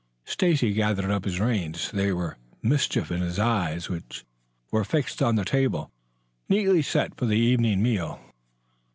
[0.25, 1.91] Stacy gathered up his reins.
[1.91, 4.25] There was mischief in his eyes, which
[4.71, 5.91] were fixed on the table,
[6.49, 8.19] neatly set for the evening meal.